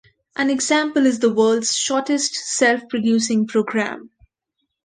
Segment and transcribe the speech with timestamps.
[0.35, 4.09] An example is the world's shortest self-reproducing program.